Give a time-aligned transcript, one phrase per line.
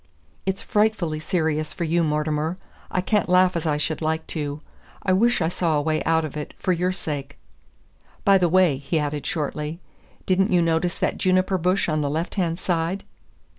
[0.47, 2.57] "It's frightfully serious for you, Mortimer.
[2.89, 4.59] I can't laugh as I should like to.
[5.03, 7.37] I wish I saw a way out of it, for your sake.
[8.25, 9.79] By the way," he added shortly,
[10.25, 13.03] "didn't you notice that juniper bush on the left hand side?"